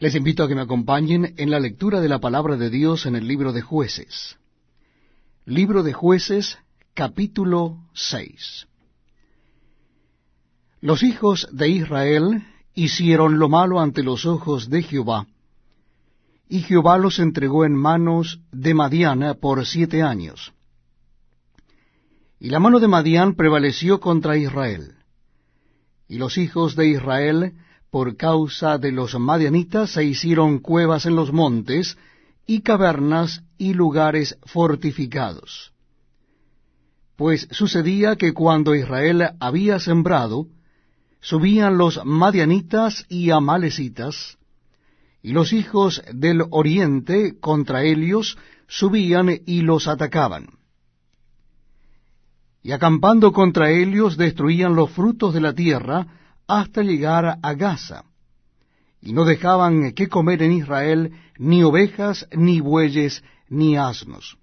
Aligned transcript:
Les 0.00 0.14
invito 0.14 0.42
a 0.42 0.48
que 0.48 0.54
me 0.54 0.62
acompañen 0.62 1.34
en 1.36 1.50
la 1.50 1.60
lectura 1.60 2.00
de 2.00 2.08
la 2.08 2.20
palabra 2.20 2.56
de 2.56 2.70
Dios 2.70 3.04
en 3.04 3.16
el 3.16 3.28
libro 3.28 3.52
de 3.52 3.60
jueces. 3.60 4.38
Libro 5.44 5.82
de 5.82 5.92
jueces, 5.92 6.56
capítulo 6.94 7.76
6. 7.92 8.66
Los 10.80 11.02
hijos 11.02 11.48
de 11.52 11.68
Israel 11.68 12.46
hicieron 12.72 13.38
lo 13.38 13.50
malo 13.50 13.78
ante 13.78 14.02
los 14.02 14.24
ojos 14.24 14.70
de 14.70 14.82
Jehová, 14.82 15.26
y 16.48 16.60
Jehová 16.60 16.96
los 16.96 17.18
entregó 17.18 17.66
en 17.66 17.74
manos 17.74 18.40
de 18.52 18.72
Madiana 18.72 19.34
por 19.34 19.66
siete 19.66 20.02
años. 20.02 20.54
Y 22.38 22.48
la 22.48 22.58
mano 22.58 22.80
de 22.80 22.88
Madián 22.88 23.34
prevaleció 23.34 24.00
contra 24.00 24.38
Israel. 24.38 24.94
Y 26.08 26.16
los 26.16 26.38
hijos 26.38 26.74
de 26.74 26.88
Israel 26.88 27.52
por 27.90 28.16
causa 28.16 28.78
de 28.78 28.92
los 28.92 29.18
madianitas 29.18 29.90
se 29.90 30.04
hicieron 30.04 30.58
cuevas 30.58 31.06
en 31.06 31.16
los 31.16 31.32
montes, 31.32 31.96
y 32.46 32.62
cavernas 32.62 33.42
y 33.58 33.74
lugares 33.74 34.38
fortificados. 34.44 35.72
Pues 37.16 37.46
sucedía 37.50 38.16
que 38.16 38.32
cuando 38.32 38.74
Israel 38.74 39.30
había 39.38 39.78
sembrado, 39.78 40.46
subían 41.20 41.78
los 41.78 42.04
madianitas 42.04 43.04
y 43.08 43.30
amalecitas, 43.30 44.38
y 45.22 45.32
los 45.32 45.52
hijos 45.52 46.02
del 46.12 46.42
oriente 46.50 47.38
contra 47.38 47.84
ellos 47.84 48.38
subían 48.66 49.28
y 49.46 49.60
los 49.62 49.86
atacaban. 49.86 50.48
Y 52.62 52.72
acampando 52.72 53.32
contra 53.32 53.70
ellos 53.70 54.16
destruían 54.16 54.74
los 54.74 54.90
frutos 54.90 55.34
de 55.34 55.40
la 55.40 55.54
tierra, 55.54 56.06
hasta 56.50 56.82
llegar 56.82 57.38
a 57.40 57.54
Gaza, 57.54 58.04
y 59.00 59.12
no 59.12 59.24
dejaban 59.24 59.92
que 59.92 60.08
comer 60.08 60.42
en 60.42 60.52
Israel 60.52 61.12
ni 61.38 61.62
ovejas, 61.62 62.26
ni 62.32 62.60
bueyes, 62.60 63.22
ni 63.48 63.76
asnos. 63.76 64.36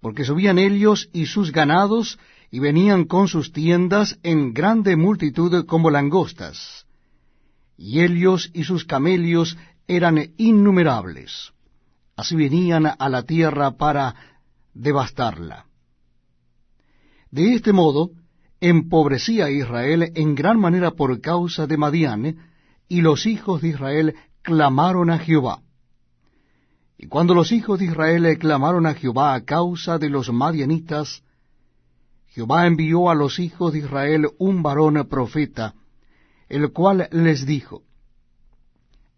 Porque 0.00 0.24
subían 0.24 0.58
ellos 0.58 1.10
y 1.12 1.26
sus 1.26 1.52
ganados, 1.52 2.18
y 2.50 2.58
venían 2.58 3.04
con 3.04 3.28
sus 3.28 3.52
tiendas 3.52 4.18
en 4.22 4.54
grande 4.54 4.96
multitud 4.96 5.66
como 5.66 5.90
langostas, 5.90 6.86
y 7.76 8.00
ellos 8.00 8.50
y 8.54 8.64
sus 8.64 8.84
camellos 8.84 9.58
eran 9.86 10.32
innumerables. 10.38 11.52
Así 12.16 12.34
venían 12.34 12.86
a 12.86 13.08
la 13.08 13.24
tierra 13.24 13.72
para 13.72 14.14
devastarla. 14.72 15.66
De 17.30 17.54
este 17.54 17.72
modo, 17.72 18.10
empobrecía 18.60 19.46
a 19.46 19.50
Israel 19.50 20.12
en 20.14 20.34
gran 20.34 20.60
manera 20.60 20.92
por 20.92 21.20
causa 21.20 21.66
de 21.66 21.76
Madián, 21.76 22.36
y 22.88 23.00
los 23.00 23.26
hijos 23.26 23.62
de 23.62 23.68
Israel 23.68 24.14
clamaron 24.42 25.10
a 25.10 25.18
Jehová. 25.18 25.62
Y 26.98 27.06
cuando 27.06 27.34
los 27.34 27.52
hijos 27.52 27.78
de 27.78 27.86
Israel 27.86 28.38
clamaron 28.38 28.86
a 28.86 28.94
Jehová 28.94 29.34
a 29.34 29.44
causa 29.44 29.98
de 29.98 30.10
los 30.10 30.30
madianitas, 30.30 31.22
Jehová 32.26 32.66
envió 32.66 33.10
a 33.10 33.14
los 33.14 33.38
hijos 33.38 33.72
de 33.72 33.80
Israel 33.80 34.28
un 34.38 34.62
varón 34.62 35.06
profeta, 35.08 35.74
el 36.48 36.72
cual 36.72 37.08
les 37.12 37.46
dijo, 37.46 37.82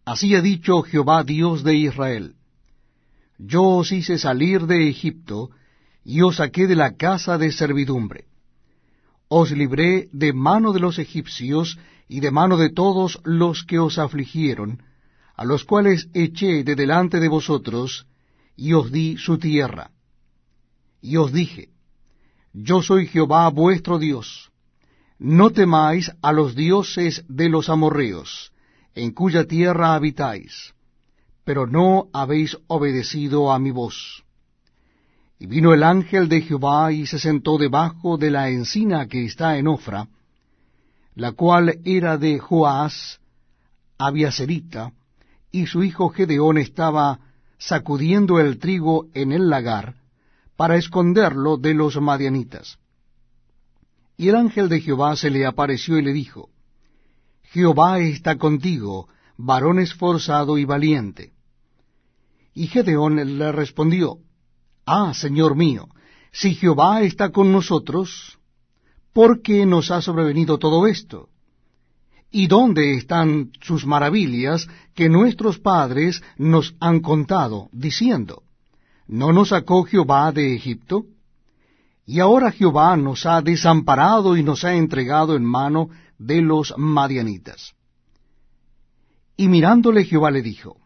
Así 0.04 0.34
ha 0.34 0.40
dicho 0.40 0.82
Jehová 0.82 1.24
Dios 1.24 1.64
de 1.64 1.74
Israel, 1.74 2.34
Yo 3.38 3.62
os 3.62 3.90
hice 3.90 4.18
salir 4.18 4.66
de 4.66 4.88
Egipto, 4.88 5.50
y 6.04 6.22
os 6.22 6.36
saqué 6.36 6.66
de 6.66 6.76
la 6.76 6.96
casa 6.96 7.38
de 7.38 7.50
servidumbre 7.50 8.26
os 9.40 9.50
libré 9.50 10.10
de 10.12 10.30
mano 10.34 10.74
de 10.74 10.80
los 10.80 10.98
egipcios 10.98 11.78
y 12.06 12.20
de 12.20 12.30
mano 12.30 12.58
de 12.58 12.68
todos 12.68 13.18
los 13.24 13.64
que 13.64 13.78
os 13.78 13.96
afligieron, 13.96 14.82
a 15.34 15.46
los 15.46 15.64
cuales 15.64 16.10
eché 16.12 16.64
de 16.64 16.74
delante 16.74 17.18
de 17.18 17.28
vosotros, 17.28 18.06
y 18.56 18.74
os 18.74 18.92
di 18.92 19.16
su 19.16 19.38
tierra. 19.38 19.90
Y 21.00 21.16
os 21.16 21.32
dije, 21.32 21.70
Yo 22.52 22.82
soy 22.82 23.06
Jehová 23.06 23.48
vuestro 23.48 23.98
Dios. 23.98 24.50
No 25.18 25.48
temáis 25.48 26.12
a 26.20 26.32
los 26.32 26.54
dioses 26.54 27.24
de 27.26 27.48
los 27.48 27.70
amorreos, 27.70 28.52
en 28.94 29.12
cuya 29.12 29.46
tierra 29.46 29.94
habitáis, 29.94 30.74
pero 31.44 31.66
no 31.66 32.08
habéis 32.12 32.58
obedecido 32.66 33.50
a 33.50 33.58
mi 33.58 33.70
voz. 33.70 34.24
Y 35.42 35.46
vino 35.46 35.74
el 35.74 35.82
ángel 35.82 36.28
de 36.28 36.42
Jehová 36.42 36.92
y 36.92 37.04
se 37.04 37.18
sentó 37.18 37.58
debajo 37.58 38.16
de 38.16 38.30
la 38.30 38.48
encina 38.48 39.08
que 39.08 39.24
está 39.24 39.58
en 39.58 39.66
Ofra, 39.66 40.06
la 41.16 41.32
cual 41.32 41.80
era 41.84 42.16
de 42.16 42.38
Joás, 42.38 43.18
Abiaserita, 43.98 44.92
y 45.50 45.66
su 45.66 45.82
hijo 45.82 46.10
Gedeón 46.10 46.58
estaba 46.58 47.18
sacudiendo 47.58 48.38
el 48.38 48.60
trigo 48.60 49.08
en 49.14 49.32
el 49.32 49.50
lagar, 49.50 49.96
para 50.54 50.76
esconderlo 50.76 51.56
de 51.56 51.74
los 51.74 52.00
madianitas. 52.00 52.78
Y 54.16 54.28
el 54.28 54.36
ángel 54.36 54.68
de 54.68 54.80
Jehová 54.80 55.16
se 55.16 55.28
le 55.28 55.44
apareció 55.44 55.98
y 55.98 56.02
le 56.02 56.12
dijo, 56.12 56.50
Jehová 57.50 57.98
está 57.98 58.38
contigo, 58.38 59.08
varón 59.36 59.80
esforzado 59.80 60.56
y 60.56 60.64
valiente. 60.64 61.32
Y 62.54 62.68
Gedeón 62.68 63.38
le 63.38 63.50
respondió, 63.50 64.20
Ah, 64.84 65.12
Señor 65.14 65.56
mío, 65.56 65.88
si 66.32 66.54
Jehová 66.54 67.02
está 67.02 67.30
con 67.30 67.52
nosotros, 67.52 68.38
¿por 69.12 69.42
qué 69.42 69.66
nos 69.66 69.90
ha 69.90 70.00
sobrevenido 70.00 70.58
todo 70.58 70.86
esto? 70.86 71.28
¿Y 72.30 72.46
dónde 72.46 72.94
están 72.96 73.52
sus 73.60 73.84
maravillas 73.84 74.66
que 74.94 75.08
nuestros 75.08 75.58
padres 75.58 76.22
nos 76.38 76.74
han 76.80 77.00
contado, 77.00 77.68
diciendo, 77.72 78.42
¿no 79.06 79.32
nos 79.32 79.50
sacó 79.50 79.84
Jehová 79.84 80.32
de 80.32 80.54
Egipto? 80.54 81.04
Y 82.06 82.20
ahora 82.20 82.50
Jehová 82.50 82.96
nos 82.96 83.26
ha 83.26 83.42
desamparado 83.42 84.36
y 84.36 84.42
nos 84.42 84.64
ha 84.64 84.74
entregado 84.74 85.36
en 85.36 85.44
mano 85.44 85.90
de 86.18 86.40
los 86.40 86.74
madianitas. 86.78 87.74
Y 89.36 89.48
mirándole 89.48 90.04
Jehová 90.04 90.30
le 90.30 90.42
dijo, 90.42 90.78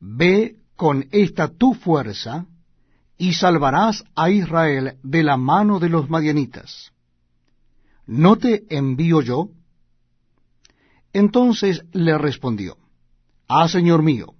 Ve 0.00 0.56
con 0.76 1.08
esta 1.10 1.48
tu 1.48 1.74
fuerza, 1.74 2.46
y 3.18 3.34
salvarás 3.34 4.04
a 4.14 4.30
Israel 4.30 4.96
de 5.02 5.24
la 5.24 5.36
mano 5.36 5.80
de 5.80 5.88
los 5.88 6.08
madianitas. 6.08 6.92
¿No 8.06 8.36
te 8.36 8.64
envío 8.74 9.20
yo? 9.20 9.48
Entonces 11.12 11.82
le 11.92 12.16
respondió, 12.16 12.78
Ah, 13.48 13.68
Señor 13.68 14.02
mío, 14.02 14.34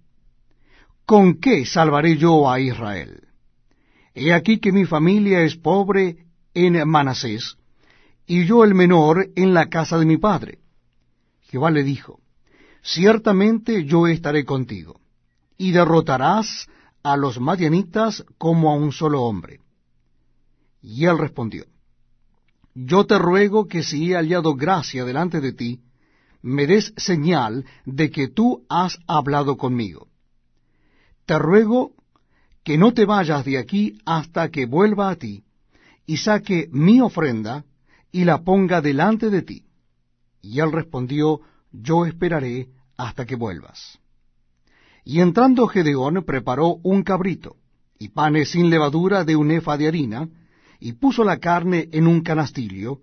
¿con 1.05 1.41
qué 1.41 1.67
salvaré 1.67 2.17
yo 2.17 2.49
a 2.49 2.61
Israel? 2.61 3.29
He 4.15 4.33
aquí 4.33 4.59
que 4.59 4.73
mi 4.73 4.85
familia 4.85 5.43
es 5.43 5.57
pobre 5.57 6.27
en 6.55 6.89
Manasés, 6.89 7.57
y 8.27 8.45
yo 8.45 8.65
el 8.65 8.75
menor 8.75 9.29
en 9.35 9.55
la 9.55 9.69
casa 9.69 9.99
de 9.99 10.07
mi 10.07 10.19
padre. 10.19 10.59
Jehová 11.43 11.71
le 11.71 11.83
dijo, 11.83 12.21
Ciertamente 12.83 13.85
yo 13.85 14.07
estaré 14.07 14.45
contigo, 14.45 15.01
y 15.57 15.73
derrotarás 15.73 16.69
a 17.03 17.17
los 17.17 17.41
madianitas 17.41 18.25
como 18.39 18.71
a 18.71 18.75
un 18.75 18.93
solo 18.93 19.23
hombre. 19.23 19.61
Y 20.83 21.05
él 21.07 21.19
respondió, 21.19 21.65
Yo 22.75 23.07
te 23.07 23.19
ruego 23.19 23.67
que 23.67 23.83
si 23.83 24.13
he 24.13 24.17
hallado 24.17 24.55
gracia 24.55 25.05
delante 25.05 25.41
de 25.41 25.53
ti, 25.53 25.81
me 26.43 26.67
des 26.67 26.93
señal 26.97 27.65
de 27.85 28.11
que 28.11 28.29
tú 28.29 28.65
has 28.69 28.99
hablado 29.07 29.57
conmigo. 29.57 30.09
Te 31.27 31.39
ruego 31.39 31.93
que 32.65 32.79
no 32.79 32.93
te 32.93 33.05
vayas 33.05 33.45
de 33.45 33.59
aquí 33.59 33.99
hasta 34.05 34.51
que 34.51 34.67
vuelva 34.67 35.11
a 35.11 35.17
ti, 35.17 35.45
y 36.07 36.19
saque 36.19 36.69
mi 36.71 37.01
ofrenda, 37.01 37.65
y 38.11 38.25
la 38.25 38.43
ponga 38.43 38.81
delante 38.81 39.31
de 39.31 39.43
ti. 39.43 39.65
Y 40.41 40.61
él 40.61 40.73
respondió, 40.73 41.41
Yo 41.73 42.07
esperaré 42.07 42.69
hasta 42.97 43.27
que 43.27 43.37
vuelvas. 43.37 43.99
Y 45.09 45.23
entrando 45.23 45.67
Gedeón 45.69 46.23
preparó 46.23 46.81
un 46.83 47.03
cabrito, 47.03 47.57
y 47.99 48.11
panes 48.11 48.51
sin 48.51 48.69
levadura 48.69 49.25
de 49.25 49.37
un 49.37 49.51
efa 49.51 49.79
de 49.79 49.89
harina, 49.89 50.29
y 50.81 50.93
puso 50.93 51.25
la 51.25 51.39
carne 51.39 51.89
en 51.93 52.07
un 52.07 52.21
canastillo, 52.21 53.01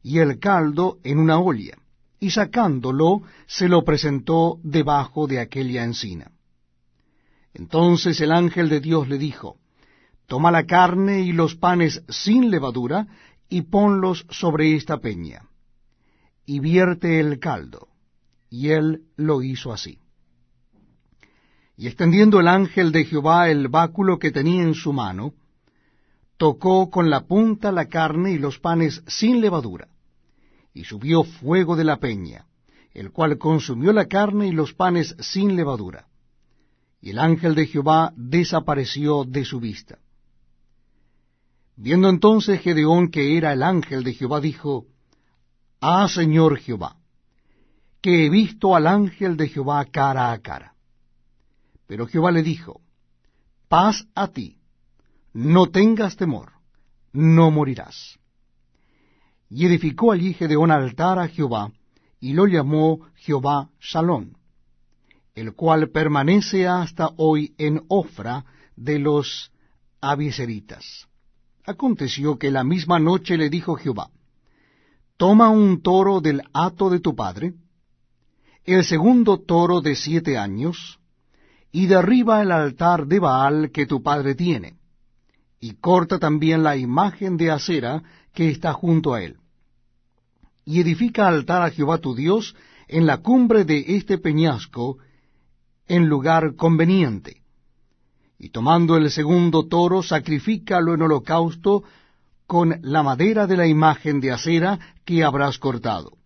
y 0.00 0.18
el 0.18 0.38
caldo 0.38 0.98
en 1.02 1.18
una 1.18 1.40
olla, 1.40 1.76
y 2.20 2.30
sacándolo 2.30 3.22
se 3.48 3.68
lo 3.68 3.82
presentó 3.82 4.60
debajo 4.62 5.26
de 5.26 5.40
aquella 5.40 5.82
encina. 5.82 6.30
Entonces 7.52 8.20
el 8.20 8.30
ángel 8.30 8.68
de 8.68 8.78
Dios 8.78 9.08
le 9.08 9.18
dijo, 9.18 9.56
Toma 10.28 10.52
la 10.52 10.66
carne 10.66 11.22
y 11.22 11.32
los 11.32 11.56
panes 11.56 12.04
sin 12.08 12.52
levadura, 12.52 13.08
y 13.48 13.62
ponlos 13.62 14.24
sobre 14.30 14.76
esta 14.76 14.98
peña, 14.98 15.48
y 16.46 16.60
vierte 16.60 17.18
el 17.18 17.40
caldo. 17.40 17.88
Y 18.48 18.68
él 18.68 19.02
lo 19.16 19.42
hizo 19.42 19.72
así. 19.72 19.98
Y 21.80 21.86
extendiendo 21.86 22.40
el 22.40 22.48
ángel 22.48 22.92
de 22.92 23.06
Jehová 23.06 23.48
el 23.48 23.68
báculo 23.68 24.18
que 24.18 24.30
tenía 24.30 24.62
en 24.62 24.74
su 24.74 24.92
mano, 24.92 25.32
tocó 26.36 26.90
con 26.90 27.08
la 27.08 27.22
punta 27.22 27.72
la 27.72 27.86
carne 27.86 28.32
y 28.32 28.38
los 28.38 28.58
panes 28.58 29.02
sin 29.06 29.40
levadura, 29.40 29.88
y 30.74 30.84
subió 30.84 31.24
fuego 31.24 31.76
de 31.76 31.84
la 31.84 31.96
peña, 31.96 32.44
el 32.92 33.12
cual 33.12 33.38
consumió 33.38 33.94
la 33.94 34.08
carne 34.08 34.48
y 34.48 34.52
los 34.52 34.74
panes 34.74 35.16
sin 35.20 35.56
levadura. 35.56 36.06
Y 37.00 37.12
el 37.12 37.18
ángel 37.18 37.54
de 37.54 37.66
Jehová 37.66 38.12
desapareció 38.14 39.24
de 39.24 39.46
su 39.46 39.58
vista. 39.58 40.00
Viendo 41.76 42.10
entonces 42.10 42.60
Gedeón 42.60 43.10
que 43.10 43.38
era 43.38 43.54
el 43.54 43.62
ángel 43.62 44.04
de 44.04 44.12
Jehová, 44.12 44.42
dijo, 44.42 44.84
Ah, 45.80 46.08
Señor 46.10 46.58
Jehová, 46.58 46.96
que 48.02 48.26
he 48.26 48.28
visto 48.28 48.76
al 48.76 48.86
ángel 48.86 49.38
de 49.38 49.48
Jehová 49.48 49.86
cara 49.86 50.30
a 50.30 50.38
cara. 50.40 50.74
Pero 51.90 52.06
Jehová 52.06 52.30
le 52.30 52.44
dijo, 52.44 52.82
Paz 53.68 54.06
a 54.14 54.28
ti, 54.28 54.58
no 55.32 55.66
tengas 55.66 56.14
temor, 56.14 56.52
no 57.12 57.50
morirás. 57.50 58.16
Y 59.48 59.66
edificó 59.66 60.12
allí 60.12 60.32
Gedeón 60.34 60.70
altar 60.70 61.18
a 61.18 61.26
Jehová, 61.26 61.72
y 62.20 62.34
lo 62.34 62.46
llamó 62.46 63.00
Jehová 63.16 63.70
Salón, 63.80 64.36
el 65.34 65.54
cual 65.54 65.90
permanece 65.90 66.68
hasta 66.68 67.10
hoy 67.16 67.56
en 67.58 67.82
Ofra 67.88 68.44
de 68.76 69.00
los 69.00 69.50
Abieseritas. 70.00 71.08
Aconteció 71.64 72.38
que 72.38 72.52
la 72.52 72.62
misma 72.62 73.00
noche 73.00 73.36
le 73.36 73.50
dijo 73.50 73.74
Jehová, 73.74 74.10
Toma 75.16 75.50
un 75.50 75.82
toro 75.82 76.20
del 76.20 76.42
hato 76.52 76.88
de 76.88 77.00
tu 77.00 77.16
padre, 77.16 77.54
el 78.62 78.84
segundo 78.84 79.40
toro 79.40 79.80
de 79.80 79.96
siete 79.96 80.38
años, 80.38 80.99
y 81.72 81.86
derriba 81.86 82.42
el 82.42 82.52
altar 82.52 83.06
de 83.06 83.18
Baal 83.18 83.70
que 83.72 83.86
tu 83.86 84.02
padre 84.02 84.34
tiene, 84.34 84.74
y 85.60 85.74
corta 85.74 86.18
también 86.18 86.62
la 86.62 86.76
imagen 86.76 87.36
de 87.36 87.50
acera 87.50 88.02
que 88.34 88.50
está 88.50 88.72
junto 88.72 89.14
a 89.14 89.22
él. 89.22 89.36
Y 90.64 90.80
edifica 90.80 91.28
altar 91.28 91.62
a 91.62 91.70
Jehová 91.70 91.98
tu 91.98 92.14
Dios 92.14 92.54
en 92.88 93.06
la 93.06 93.18
cumbre 93.18 93.64
de 93.64 93.84
este 93.96 94.18
peñasco, 94.18 94.98
en 95.86 96.08
lugar 96.08 96.54
conveniente. 96.56 97.42
Y 98.38 98.50
tomando 98.50 98.96
el 98.96 99.10
segundo 99.10 99.66
toro, 99.66 100.02
sacrifícalo 100.02 100.94
en 100.94 101.02
holocausto 101.02 101.84
con 102.46 102.80
la 102.82 103.02
madera 103.02 103.46
de 103.46 103.56
la 103.56 103.66
imagen 103.66 104.20
de 104.20 104.32
acera 104.32 104.78
que 105.04 105.22
habrás 105.22 105.58
cortado. 105.58 106.16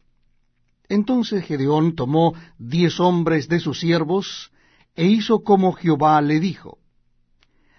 Entonces 0.88 1.44
Gedeón 1.44 1.94
tomó 1.94 2.34
diez 2.58 3.00
hombres 3.00 3.48
de 3.48 3.60
sus 3.60 3.80
siervos, 3.80 4.50
e 4.94 5.06
hizo 5.06 5.42
como 5.42 5.72
Jehová 5.72 6.20
le 6.20 6.40
dijo. 6.40 6.78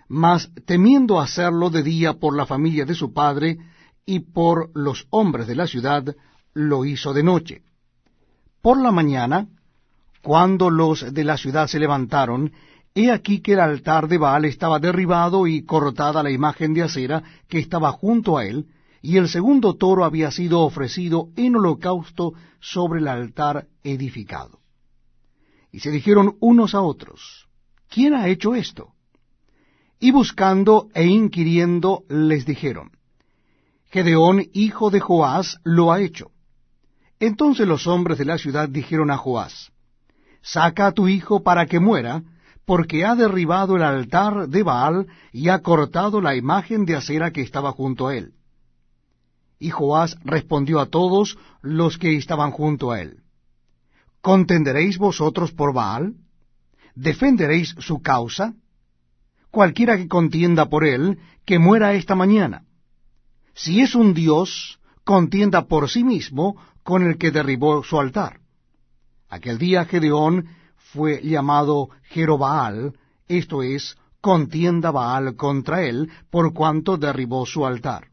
Mas 0.08 0.52
temiendo 0.66 1.20
hacerlo 1.20 1.70
de 1.70 1.84
día 1.84 2.14
por 2.14 2.36
la 2.36 2.46
familia 2.46 2.86
de 2.86 2.96
su 2.96 3.14
padre 3.14 3.58
y 4.06 4.20
por 4.20 4.70
los 4.76 5.08
hombres 5.10 5.48
de 5.48 5.56
la 5.56 5.68
ciudad, 5.68 6.16
lo 6.54 6.86
hizo 6.86 7.14
de 7.14 7.24
noche. 7.24 7.62
Por 8.62 8.82
la 8.82 8.92
mañana, 8.92 9.48
cuando 10.22 10.70
los 10.70 11.14
de 11.14 11.24
la 11.24 11.38
ciudad 11.38 11.68
se 11.68 11.80
levantaron, 11.80 12.52
He 12.98 13.12
aquí 13.12 13.42
que 13.42 13.54
el 13.54 13.60
altar 13.60 14.08
de 14.08 14.18
Baal 14.18 14.46
estaba 14.46 14.80
derribado 14.80 15.48
y 15.48 15.66
cortada 15.66 16.24
la 16.24 16.32
imagen 16.32 16.74
de 16.74 16.84
acera 16.84 17.24
que 17.50 17.60
estaba 17.60 17.92
junto 17.92 18.38
a 18.38 18.46
él, 18.46 18.68
y 19.02 19.18
el 19.18 19.28
segundo 19.28 19.76
toro 19.76 20.06
había 20.06 20.32
sido 20.32 20.62
ofrecido 20.62 21.28
en 21.36 21.58
holocausto 21.58 22.34
sobre 22.62 23.02
el 23.02 23.10
altar 23.10 23.68
edificado. 23.84 24.60
Y 25.76 25.82
se 25.82 25.92
dijeron 25.92 26.38
unos 26.40 26.74
a 26.74 26.80
otros, 26.80 27.50
¿quién 27.90 28.14
ha 28.14 28.30
hecho 28.30 28.56
esto? 28.56 28.94
Y 30.00 30.12
buscando 30.12 30.88
e 30.94 31.04
inquiriendo 31.04 32.06
les 32.08 32.46
dijeron, 32.46 32.92
Gedeón, 33.92 34.46
hijo 34.54 34.90
de 34.90 35.02
Joás, 35.02 35.60
lo 35.66 35.92
ha 35.92 36.00
hecho. 36.00 36.32
Entonces 37.20 37.68
los 37.68 37.88
hombres 37.88 38.18
de 38.18 38.24
la 38.24 38.38
ciudad 38.38 38.70
dijeron 38.70 39.12
a 39.12 39.18
Joás, 39.18 39.74
Saca 40.42 40.88
a 40.88 40.92
tu 40.94 41.10
hijo 41.10 41.44
para 41.44 41.66
que 41.66 41.82
muera, 41.82 42.24
porque 42.64 43.04
ha 43.04 43.16
derribado 43.16 43.76
el 43.76 43.84
altar 43.84 44.48
de 44.48 44.64
Baal 44.64 45.08
y 45.34 45.50
ha 45.50 45.60
cortado 45.60 46.22
la 46.22 46.38
imagen 46.38 46.86
de 46.86 46.96
acera 46.96 47.32
que 47.32 47.42
estaba 47.42 47.74
junto 47.74 48.08
a 48.08 48.16
él. 48.16 48.32
Y 49.60 49.72
Joás 49.72 50.16
respondió 50.24 50.80
a 50.80 50.86
todos 50.86 51.38
los 51.62 51.98
que 51.98 52.16
estaban 52.16 52.52
junto 52.52 52.92
a 52.92 53.02
él, 53.02 53.25
¿Contenderéis 54.32 54.98
vosotros 54.98 55.52
por 55.52 55.72
Baal? 55.72 56.16
¿Defenderéis 56.96 57.76
su 57.78 58.02
causa? 58.02 58.56
Cualquiera 59.52 59.98
que 59.98 60.08
contienda 60.08 60.68
por 60.68 60.84
él, 60.84 61.20
que 61.46 61.60
muera 61.60 61.94
esta 61.94 62.16
mañana. 62.16 62.64
Si 63.54 63.82
es 63.82 63.94
un 63.94 64.16
dios, 64.16 64.80
contienda 65.04 65.68
por 65.68 65.92
sí 65.92 66.04
mismo 66.04 66.56
con 66.82 67.04
el 67.04 67.20
que 67.20 67.30
derribó 67.30 67.84
su 67.84 68.00
altar. 68.00 68.40
Aquel 69.30 69.60
día 69.60 69.86
Gedeón 69.86 70.48
fue 70.76 71.22
llamado 71.22 71.90
Jerobaal, 72.06 72.98
esto 73.28 73.62
es, 73.62 73.96
contienda 74.22 74.90
Baal 74.90 75.36
contra 75.36 75.84
él, 75.84 76.10
por 76.32 76.52
cuanto 76.52 76.98
derribó 76.98 77.46
su 77.46 77.64
altar. 77.64 78.08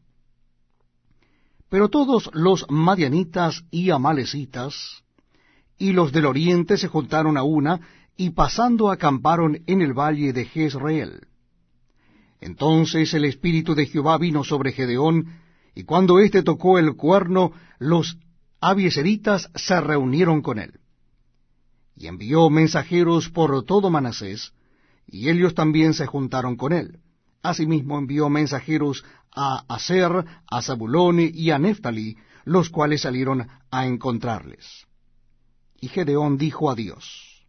Pero 1.69 1.89
todos 1.89 2.29
los 2.33 2.67
madianitas 2.69 3.63
y 3.71 3.89
amalecitas 3.89 5.02
y 5.83 5.93
los 5.93 6.11
del 6.11 6.25
oriente 6.25 6.77
se 6.77 6.87
juntaron 6.87 7.37
a 7.37 7.43
una, 7.43 7.79
y 8.15 8.31
pasando 8.31 8.89
acamparon 8.89 9.63
en 9.67 9.81
el 9.81 9.93
valle 9.93 10.33
de 10.33 10.45
Jezreel. 10.45 11.27
Entonces 12.39 13.13
el 13.13 13.25
Espíritu 13.25 13.75
de 13.75 13.85
Jehová 13.85 14.17
vino 14.17 14.43
sobre 14.43 14.71
Gedeón, 14.71 15.27
y 15.75 15.83
cuando 15.83 16.19
éste 16.19 16.43
tocó 16.43 16.79
el 16.79 16.95
cuerno, 16.95 17.51
los 17.79 18.17
abieseritas 18.61 19.49
se 19.55 19.81
reunieron 19.81 20.41
con 20.41 20.59
él 20.59 20.79
y 21.95 22.07
envió 22.07 22.49
mensajeros 22.49 23.29
por 23.29 23.63
todo 23.65 23.89
Manasés, 23.89 24.53
y 25.07 25.29
ellos 25.29 25.53
también 25.53 25.93
se 25.93 26.05
juntaron 26.05 26.55
con 26.55 26.73
él. 26.73 26.99
Asimismo 27.41 27.97
envió 27.97 28.29
mensajeros 28.29 29.03
a 29.35 29.63
Aser, 29.67 30.25
a 30.49 30.61
Zabulón 30.61 31.19
y 31.19 31.51
a 31.51 31.59
Neftali, 31.59 32.17
los 32.45 32.69
cuales 32.69 33.01
salieron 33.01 33.47
a 33.69 33.85
encontrarles. 33.85 34.87
Y 35.83 35.89
Gedeón 35.89 36.37
dijo 36.37 36.71
a 36.71 36.75
Dios, 36.75 37.45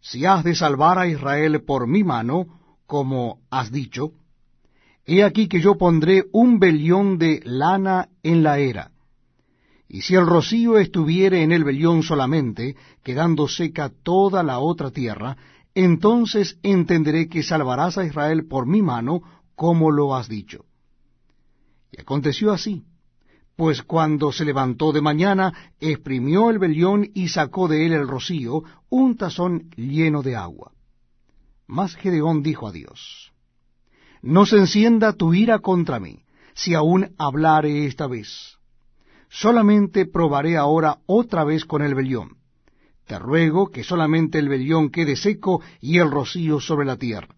Si 0.00 0.24
has 0.24 0.44
de 0.44 0.54
salvar 0.54 0.98
a 0.98 1.06
Israel 1.06 1.62
por 1.62 1.86
mi 1.86 2.02
mano, 2.02 2.46
como 2.86 3.40
has 3.50 3.70
dicho, 3.70 4.12
he 5.04 5.22
aquí 5.22 5.46
que 5.46 5.60
yo 5.60 5.76
pondré 5.76 6.24
un 6.32 6.58
velión 6.58 7.18
de 7.18 7.42
lana 7.44 8.08
en 8.22 8.42
la 8.42 8.60
era, 8.60 8.92
y 9.86 10.00
si 10.00 10.14
el 10.14 10.26
rocío 10.26 10.78
estuviere 10.78 11.42
en 11.42 11.52
el 11.52 11.64
vellón 11.64 12.02
solamente, 12.02 12.76
quedando 13.02 13.46
seca 13.46 13.92
toda 14.02 14.42
la 14.42 14.58
otra 14.58 14.90
tierra, 14.90 15.36
entonces 15.74 16.58
entenderé 16.62 17.28
que 17.28 17.42
salvarás 17.42 17.98
a 17.98 18.06
Israel 18.06 18.46
por 18.46 18.64
mi 18.64 18.80
mano, 18.80 19.20
como 19.54 19.90
lo 19.90 20.16
has 20.16 20.30
dicho. 20.30 20.64
Y 21.92 22.00
aconteció 22.00 22.52
así, 22.52 22.84
pues 23.56 23.82
cuando 23.82 24.32
se 24.32 24.44
levantó 24.44 24.92
de 24.92 25.00
mañana, 25.00 25.72
exprimió 25.80 26.50
el 26.50 26.58
vellón 26.58 27.10
y 27.14 27.28
sacó 27.28 27.68
de 27.68 27.86
él 27.86 27.92
el 27.92 28.08
rocío, 28.08 28.62
un 28.88 29.16
tazón 29.16 29.70
lleno 29.76 30.22
de 30.22 30.36
agua. 30.36 30.72
Mas 31.66 31.94
Gedeón 31.96 32.42
dijo 32.42 32.66
a 32.66 32.72
Dios, 32.72 33.32
No 34.22 34.46
se 34.46 34.58
encienda 34.58 35.12
tu 35.12 35.34
ira 35.34 35.60
contra 35.60 36.00
mí, 36.00 36.24
si 36.54 36.74
aún 36.74 37.14
hablare 37.18 37.86
esta 37.86 38.06
vez 38.06 38.54
solamente 39.34 40.06
probaré 40.06 40.56
ahora 40.56 40.98
otra 41.06 41.42
vez 41.42 41.64
con 41.64 41.82
el 41.82 41.94
vellón. 41.94 42.36
Te 43.04 43.18
ruego 43.18 43.70
que 43.70 43.82
solamente 43.82 44.38
el 44.38 44.48
vellón 44.48 44.90
quede 44.90 45.16
seco 45.16 45.60
y 45.80 45.98
el 45.98 46.10
rocío 46.10 46.60
sobre 46.60 46.86
la 46.86 46.96
tierra. 46.96 47.34